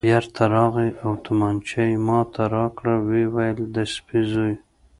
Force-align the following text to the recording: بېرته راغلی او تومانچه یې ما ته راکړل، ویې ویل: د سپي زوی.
بېرته 0.07 0.41
راغلی 0.55 0.91
او 1.03 1.11
تومانچه 1.25 1.81
یې 1.89 1.97
ما 2.07 2.19
ته 2.33 2.41
راکړل، 2.55 2.99
ویې 3.07 3.25
ویل: 3.33 3.59
د 3.75 3.77
سپي 3.93 4.21
زوی. 4.31 4.55